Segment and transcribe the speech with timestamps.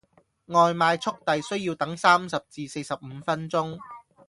[0.47, 3.77] 外賣速遞需要等三十至四十五分鐘